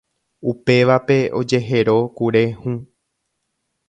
[0.51, 2.73] upévape ojehero kure hũ.